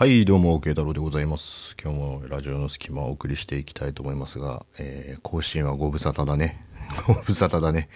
[0.00, 1.76] はい、どうも、慶太郎でございます。
[1.78, 6.64] 今日もラジオの隙間をお送りしていきたいと思いますが、えー、更新はご無沙汰だね。
[7.06, 7.90] ご無沙汰だね。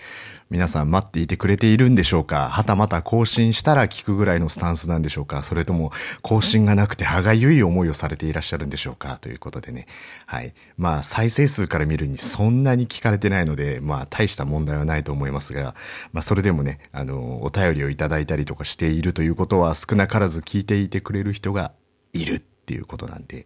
[0.50, 2.50] 皆さん待っていてくれているんでしょうか？
[2.50, 5.42] はたまた更新したら聞くぐらいのスタンスなんでしょうか？
[5.42, 9.16] それとも更新がなくて歯がゆい思いをされていらっしゃるんでしょうか？
[9.16, 9.86] ということでね。
[10.26, 10.52] はい。
[10.76, 15.74] まあ、再生数から見るにそんなに聞かれてないので、まあ、大した問題はないと思いますが、
[16.12, 21.72] まあ、それでもね、あの、お便りをいただいたりとかしているということは少なからず聞いていてくれる人が
[22.14, 23.44] いるっていうことなんで、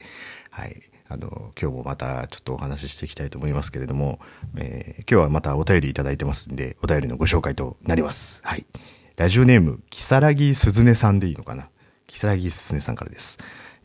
[0.50, 0.80] はい。
[1.08, 4.20] あの、今日もまたちょっとお話ししていきたいと思いますけれども、
[4.56, 8.40] えー今日はまたお便りいただいてますんで、お便りのご紹介となります。
[8.44, 8.66] はい。
[9.16, 11.70] ラジオネーム、キサラギスズネさんでいいのかな？
[12.06, 13.38] キサラギスズネさんからです。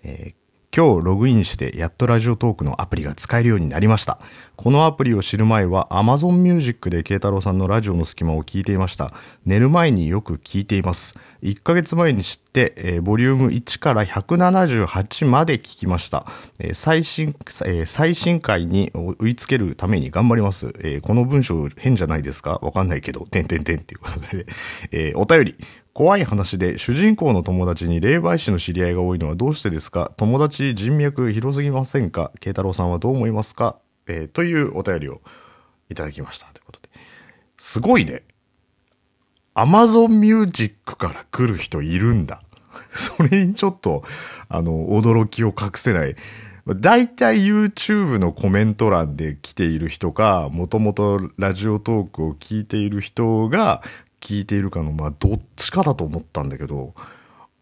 [0.04, 0.44] えー
[0.76, 4.18] 今日ログインしてやっとラジオトークのアプリが使えるようになりました。
[4.64, 9.14] このアプリを知る前は Amazon Music で慶太郎さんのラジオの隙間を聞いていました。
[9.46, 11.16] 寝る前によく聞いています。
[11.42, 16.26] 1ヶ月前に知って、えーボリューム1から178まで聞きました。
[16.60, 20.72] えー最新、えー最新回に追いつけるために頑張ります。
[20.82, 22.60] えこの文章変じゃないですか？
[22.62, 24.46] わかんないけど、てんてんてんっていうことで、
[24.94, 25.56] えお便り。
[25.92, 30.14] 怖い話で主人公の友達に霊媒師の知り合いが多いのはどうしてですか？
[30.16, 32.32] 友達人脈広すぎませんか？
[32.40, 33.76] 慶太郎さんはどう思いますか？
[34.08, 35.22] えーというお便りを
[35.90, 36.48] いただきました。
[36.48, 36.90] ということで。
[37.58, 38.24] すごいね。
[39.56, 42.42] Amazon Music から来る人いるんだ。
[43.18, 44.04] それにちょっと、
[44.50, 46.16] あの、驚きを隠せない。
[46.66, 53.84] だいたい YouTube のコメント欄で来ている人か、もともとラジオトークを聞いている人が
[54.22, 56.94] 聞いているかの、まあ、どっちかだと思ったんだけど、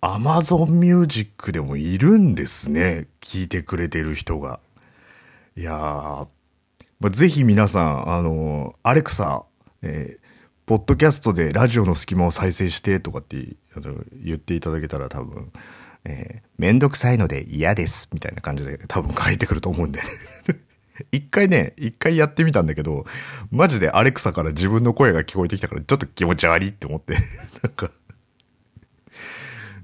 [0.02, 3.08] Amazon Music でもいるんですね。
[3.22, 4.60] 聞いてくれてる人が。
[5.58, 6.28] いやー、
[7.00, 9.46] まあ、ぜひ皆さん、あの、アレクサ、
[9.82, 10.22] えー
[10.68, 15.52] ポッドキャストでラジオの隙間を再生してとかってあの言っていただけたら多分、
[16.06, 20.00] えーめんどくさいので嫌ですみたいな感じで多分書いてくると思うんで。
[21.12, 23.06] 一回ね、一回やってみたんだけど、
[23.50, 27.18] マジでアレクサから自分の声が聞こえてきたからちょっと気持ち悪いって思って。
[27.62, 27.92] なんか、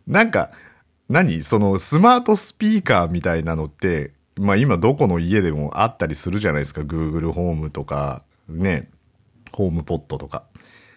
[0.06, 0.52] なんか、
[1.10, 1.42] 何？
[1.42, 6.82] そのスマートスピーカーみたいなのって、まあ今どこの家でもあったりするじゃないですか。
[6.82, 8.90] Google ホームとか、ね、
[9.52, 10.44] ホームポットとか。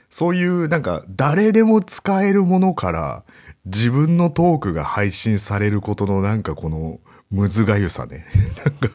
[0.08, 3.24] そういうなんか誰でも使えるものから
[3.64, 6.98] 自分のトークが配信されることのなんかこの
[7.30, 8.26] むずがゆさね。
[8.64, 8.88] なんか、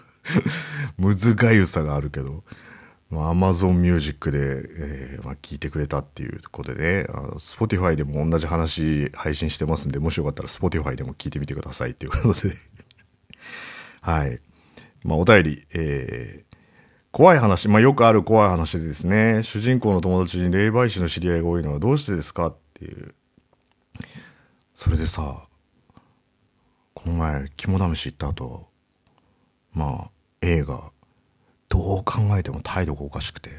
[0.98, 2.44] むずがゆさがあるけど。
[3.10, 12.56] まあ Amazon Music で、えーまあ、聞いてくれたっていうことでね、あの Spotify でも同じ話配信してますんで、もしよかったら Spotify でも聞いてみてくださいっていうことで。
[14.06, 14.40] はい。
[15.04, 16.58] まあ、お便り、えー、
[17.12, 22.48] 怖い話、まあ、よくある怖い話ですね、主人公の友達に霊媒師の知り合いが多いのはどうしてですか？
[22.48, 23.16] っていう。
[24.76, 25.48] それでさ、
[26.94, 28.68] この前、肝試し行った後、
[29.74, 30.12] まあ、
[30.44, 30.92] 映画、
[31.68, 33.50] どう考えても態度がおかしくて、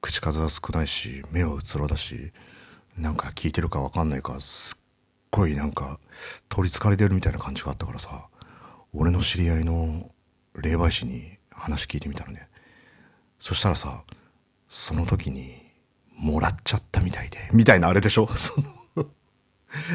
[0.00, 2.32] 口数は少ないし、目はうつろだし、
[2.98, 4.78] なんか聞いてるかわかんないか、すっ
[5.30, 6.00] ごいなんか、
[6.48, 8.26] 取り憑かれてるみたいな感じがあったからさ、
[8.94, 10.08] 俺の知り合いの
[10.54, 12.48] 霊媒師に話聞いてみたらね。
[13.40, 14.04] そしたらさ、
[14.68, 15.62] その時に、
[16.16, 18.28] もらっちゃったみたいで、みたいなあれでしょ？
[18.38, 18.54] そ
[18.96, 19.06] の、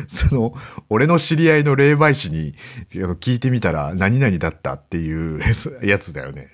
[0.08, 0.54] その、
[0.90, 2.54] 俺の知り合いの霊媒師に
[2.92, 5.40] 聞いてみたら何々だったっていう
[5.82, 6.50] やつだよね。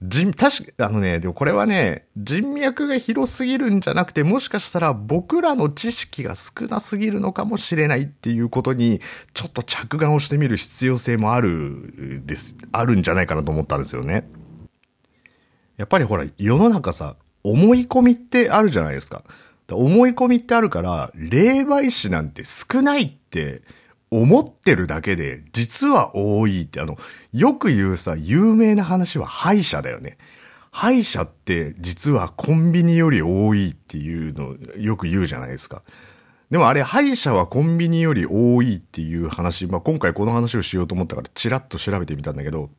[0.00, 9.00] 人、確か、あのね、でもこれはね、人脈が広すぎるんじゃなくて、もしかしたら僕らの知識が少なすぎるのかもしれないっていうことに、
[9.34, 14.28] ちょっと着眼をしてみる必要性もある、です、あるんじゃないかなと思ったんですよね。
[15.76, 19.24] やっぱりほら、世の中さ、思い込みってあるじゃないですか。
[19.70, 23.62] 思い込みってあるから、霊媒師なんて少ないって
[24.10, 26.96] 思ってるだけで、実は多いって、あの、
[27.32, 30.18] よく言うさ、有名な話は歯医者だよね。
[30.70, 35.82] 歯医者って実はコンビニより多いっていうのよく言うじゃないですか。
[36.50, 42.70] でもあれ、歯医者はコンビニより多いっていう話、まあ、今回この話をしようと思ったから、チラッと調べてみたんだけど、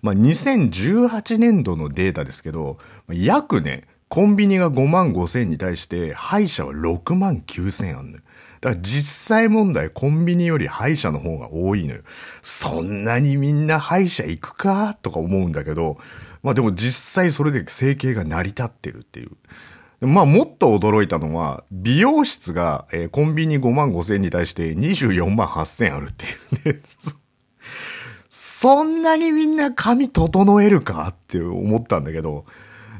[0.00, 2.78] まあ、2018年度のデータですけど、
[3.08, 8.22] 約ね、コンビニが5万5千に対して、歯医者は6万9千あんのよ。
[8.60, 12.02] だから実際問題、コンビニより歯医者の方が多いのよ。
[12.42, 14.94] そんなにみんな歯医者行くか？
[14.94, 15.98] とか思うんだけど、
[16.42, 20.06] まあでも実際それで生計が成り立ってるっていう。
[20.06, 26.80] まあもっと驚いたのは、美容室が、えーコンビニ5万5千に対して24万8千あるっていうね。
[28.28, 31.08] そんなにみんな髪整えるか？
[31.08, 32.44] って思ったんだけど、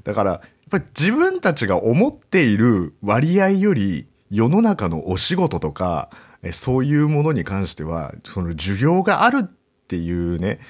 [0.04, 0.40] だから、やっ
[0.70, 6.10] ぱり自分たちが思っている割合より、世の中のお仕事とか、
[6.52, 9.50] そういうものに関しては、その需要があるっ
[9.88, 10.60] ていうね、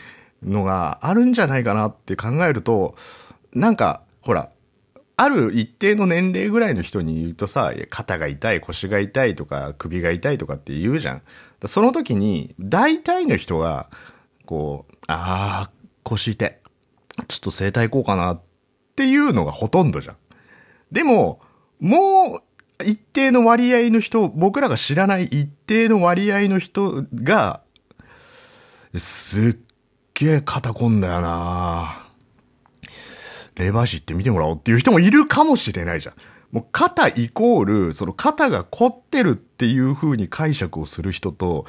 [0.42, 2.94] のがあるんじゃないかなって考えると、
[3.52, 4.50] なんか、ほら、
[5.16, 11.22] ある一定の年齢ぐらいの人に言うとさ、肩が痛い、腰が痛いとか、首が痛いとかって言うじゃん。
[11.66, 13.90] その時に、大体の人が、
[14.46, 15.70] こう、ああ、
[16.04, 16.58] 腰痛い。
[17.28, 18.40] ちょっと整体行こうかなっ
[18.96, 20.16] ていうのがほとんどじゃん。
[20.90, 21.40] でも、
[21.80, 22.40] もう、
[22.82, 27.62] 一定の割合の人、僕らが知らない一定の割合の人が、
[28.96, 29.56] すっ
[30.14, 32.06] げえ肩こんだよな
[33.54, 36.14] レバーシって見てもらおうっていう人もいるかもしれないじゃん。
[36.52, 41.66] もう肩イコール、その肩が凝ってるっていう風に解釈をする人と、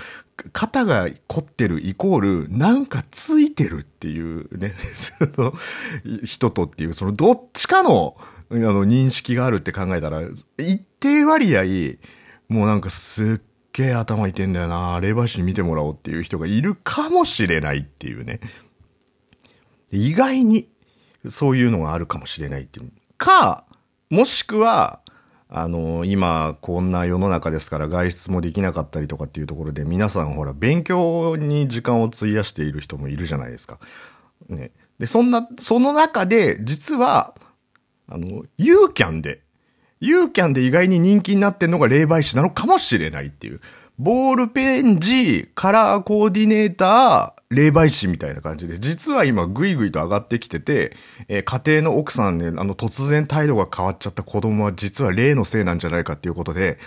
[0.53, 4.73] 肩が凝ってるイコール、なんかついてるっていうね、
[5.17, 5.53] そ の
[6.23, 8.17] 人とっていう、そのどっちかの、
[8.49, 10.23] あの、認識があるって考えたら、
[10.57, 11.63] 一定割合、
[12.51, 13.41] もうなんかすっ
[13.73, 18.39] げえ頭痛いんだよなレバー見てもらおうっていう人がいるかもしれないっていうね。
[19.91, 20.67] 意外に、
[21.29, 22.91] そういうのがあるかもしれないっていう。
[23.17, 23.65] か、
[24.11, 24.99] もしくは、
[25.49, 33.79] あの、今、こんな世の中ですから外出もできなかったりとかっていうところで、皆さんほら、勉強に時間を費やしている人もいるじゃないですか。
[34.49, 34.71] ね。
[34.99, 37.33] で、そんな、その中で、実は、
[38.07, 39.41] あの、ユーキャンで、
[40.01, 43.61] ユーキャンで意外に人気になってんのが霊媒師なのかもしれないっていう。
[43.97, 50.95] ボールペン字、カラーコーディネーター、霊媒師みたいな感じで、実は今ぐいぐいと上がってきてて、
[51.27, 56.79] えー、家庭の奥さんね、あの突然態度が変わっちゃった子供は実は霊のせいなんじゃないかっていうことで、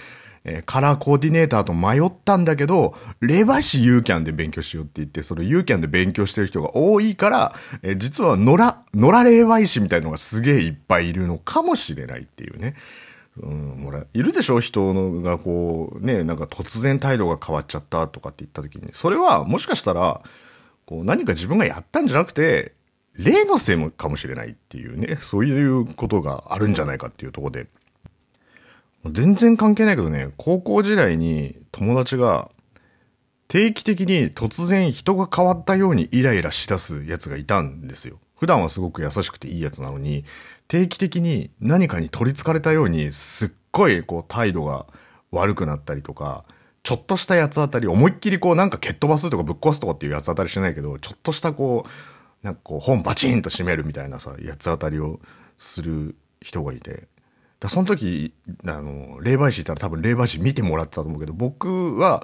[0.47, 12.75] えー、カラーコーディネーターと迷ったんだけど、霊媒師ユーキャンで勉強しようって言って、そのユーキャンで勉強してる人が多いから、えー、実は野良、野良霊媒師みたいのがすげえいっぱいいるのかもしれないっていうね。
[13.43, 14.61] うん、ほら、いるでしょ？
[14.61, 20.21] 人のがこう、ね、なんか突然態度が変わっちゃったとかって言った時に、それはもしかしたら、
[20.87, 22.75] こう何か自分がやったんじゃなくて、
[23.15, 27.67] 例のせいもかもしれないっていうね、そういうことがあるんじゃないかっていうとこで。
[29.07, 32.51] 全然関係ないけどね、高校時代に友達が
[33.49, 38.19] 定期的に突然人が変わったようにイライラしだすやつがいたんですよ。
[38.37, 40.25] 普段はすごく優しくていいやつなのに、
[40.67, 44.87] 定期的に何かに取り憑かれたようにすっごいこう態度が
[45.31, 46.45] 悪くなったりとか、
[46.85, 55.19] ちょっとした八つ当たり、思いっきりこうなんか蹴っ飛ばすとかぶっ壊すとかっていう八つ当たりしないけど、ちょっとしたこう、なんかこう本バチンと閉めるみたいなさ、八つ当たりを
[55.57, 57.09] する人がいて。
[57.59, 58.35] だその時、
[58.67, 62.23] あの、霊媒師いたら多分霊媒師見てもらってたと思うけど、僕は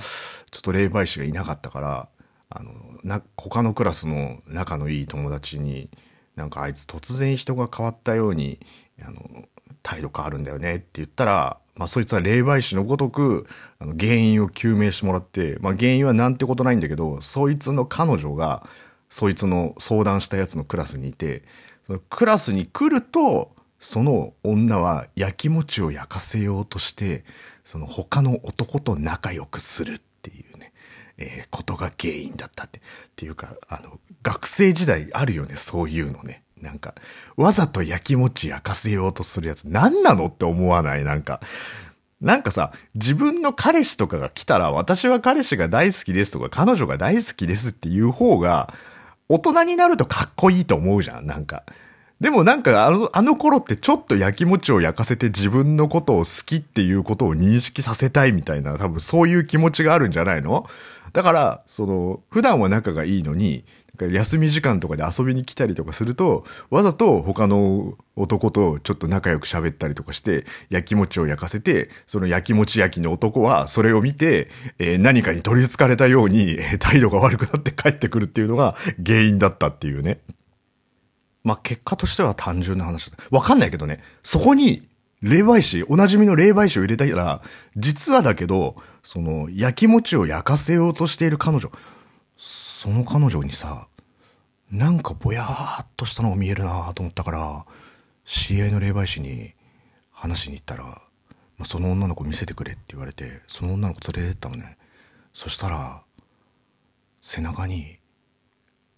[0.50, 2.08] ちょっと霊媒師がいなかったから、
[2.50, 2.72] あの、
[3.02, 5.88] な、他のクラスの仲のいい友達に、
[6.36, 8.60] なんかあいつ突然人が変わったように、
[9.02, 9.46] あの、
[9.82, 13.46] 態度変わるんだよねって言ったら、まあそいつは霊媒師のごとく、
[13.78, 18.68] あの原因を究明してもらって、まあ原因はなんてことないんだけど、そいつの彼女が、
[19.08, 21.42] そいつの相談したやつのクラスにいて、
[21.86, 27.24] そのクラスに来ると、その女は焼き餅を焼かせようとして、
[27.64, 30.74] その他の男と仲良くするっていうね、
[31.16, 32.80] えー、ことが原因だったって。
[32.80, 32.82] っ
[33.16, 36.42] ていうか、あの、学生時代あるよね、そういうのね。
[36.60, 36.94] なんか、
[37.36, 41.04] わざと焼き餅焼かせようとするやつ、何なのって思わない？
[41.04, 41.40] なんか、
[42.20, 48.74] なんかさ、自分の彼氏とかが来たら、私は彼氏が大好きですとか、彼女が大好きですっていう方が、
[49.28, 51.62] 大人になるとかっこいいと思うじゃん、なんか。
[52.20, 60.68] でもなんかあの、あの頃ってちょっと焼き餅を焼かせて自分のことを好きっていうことを認識させたいみたいな、多分そういう気持ちがあるんじゃないの？
[61.12, 63.64] だから、その、普段は仲がいいのに、
[64.08, 74.48] 休み時間とかで遊びに来たりとかすると、わざと他の男とちょっと仲良く喋ったりとかして、焼き餅を焼かせて、その焼き餅焼きの男はそれを見て、
[74.78, 80.20] えー、何かに取り憑かれたように、えー、態度が悪くなって帰ってくるっていうのが原因だったっていうね。
[81.42, 83.16] まあ、結果としては単純な話だ。
[83.30, 84.88] わかんないけどね、そこに
[85.22, 87.42] 霊媒師、おなじみの霊媒師を入れたら、
[87.76, 91.70] 実はだけど、その、焼き餅を焼かせようとしている彼女、
[92.36, 93.88] その彼女にさ、
[94.70, 97.66] なんかぼやーっとしたのが見えるなと思ったから、
[98.24, 99.52] 知り合いの霊媒師に
[100.10, 101.00] 話しに行ったら、ま
[101.60, 104.78] あ、その女の子見せてくれって言われて、その女の子連れてったのね。
[105.34, 106.02] そしたら、
[107.20, 107.98] 背中に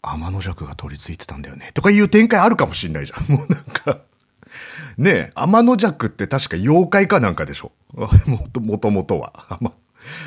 [0.03, 1.71] 天の弱が取り付いてたんだよね。
[1.75, 3.37] とかいう展開あるかもしんないじゃん。
[3.37, 4.03] もうなんか
[4.99, 7.73] ねえ、天の弱って確か妖怪かなんかでしょ
[8.61, 9.33] もともとは。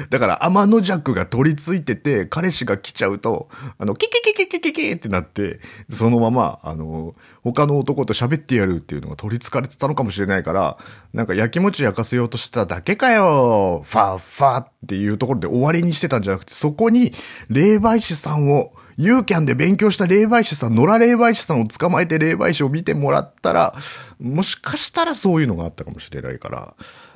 [0.10, 5.60] だから天の弱が取り付いてて、彼氏が来ちゃうと、あの、キキキキキキキってなって、
[5.92, 10.78] そのまま、あの、他の男と喋ってやるっていうのが取り付かれてたのかもしれないから、
[11.14, 17.12] なんか焼き餅焼かせようとしただけかよファーファーっていうところで終わりにしてたんじゃなくて、そこに
[17.50, 23.76] 霊媒師さんを、ユーキャンで勉強した霊媒師さん、野良霊媒師さんを捕まえて霊媒師を見てもらったら、
[24.20, 26.76] もしかしたらそういうのがあったかもしれないから、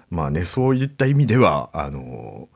[0.10, 2.50] まあね、そういった意味では、あの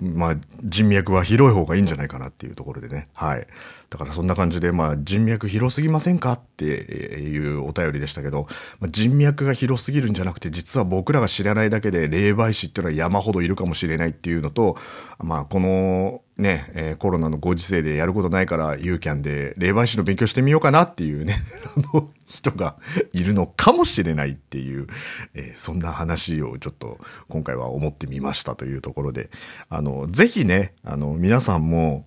[0.00, 3.08] まあ、人脈は広い方がいいんじゃないかなっていうところでね。
[3.14, 3.46] はい。
[3.88, 8.46] だからそんな感じで、まあ、人脈広すぎませんかっていうお便りでしたけど、
[8.78, 14.76] まあ、人脈が広すぎるんじゃなくて、実は僕らが知らないだけで霊媒師っていうのは山ほどいるかもしれないっていうのと、
[15.18, 21.42] まあ、この、ね、えー、コロナのご時世でやることないから、ユーキャンで霊媒師の勉強してみようかなっていうね、
[21.92, 22.76] あの、人が
[23.12, 24.86] いるのかもしれないっていう、
[25.34, 29.30] えー、そんな話をちょっと今回は思ってみましたというところで、
[29.70, 32.04] あの、ぜひね、あの、皆さんも、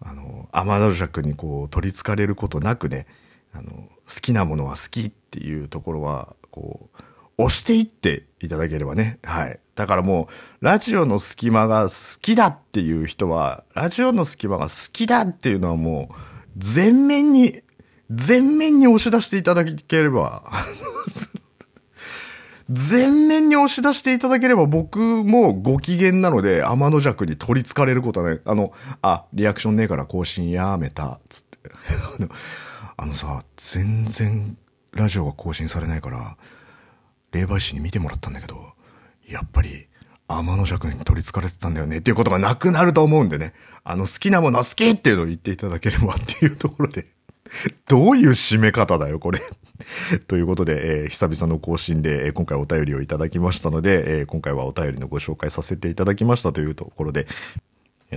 [0.00, 3.06] あの、天の尺にこう取り憑かれることなくね、
[3.52, 7.02] あの、好きなものは好きっていうところは、こう、
[7.38, 9.18] 押していっていただければね。
[9.22, 9.60] はい。
[9.74, 10.28] だからも
[10.60, 16.14] う、ラジオの隙間が好きだっていう人は、ラジオの隙間が好きだっていうのはもう、
[16.56, 17.60] 全面に、
[18.10, 20.44] 全面に押し出していただければ、
[22.70, 28.40] 全面に押し出していただければ僕もご機嫌なので天の弱に取り憑かれることはない。
[28.44, 31.58] あの、あ、リアクションねえから更新やめた、つって。
[32.96, 34.56] あのさ、全然
[34.92, 36.36] ラジオが更新されないから、
[37.36, 38.72] 霊媒師に見てもらったんだけど、
[39.28, 39.88] やっぱり
[40.28, 43.52] 天の弱に取り憑かれてたんだよねっていうことがなくなると思うんでね。
[43.84, 47.06] あの好きなものは好きっていうのを言っていただければっていうところで
[47.86, 49.40] どういう締め方だよ、これ
[50.26, 57.26] ということで、えー、久々の更新で、えー、今回お便りをいただきましたので、えー、今回はお便りのご紹介させていただきましたというところで、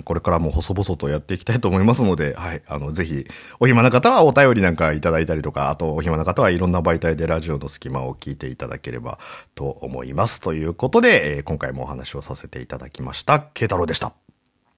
[0.05, 2.61] これからも細々とやっていきたいと思いますので、はい。
[2.67, 3.25] あの、ぜひ、
[3.59, 9.17] お暇な方はお便りなんかいただいたりとか、あと、お暇な方はいろんな媒体でラジオの隙間を聞いていただければ
[9.55, 10.41] と思います。
[10.41, 13.39] ということで、えー、今回もお話をさせていただきました。
[13.39, 14.28] 慶太郎でした。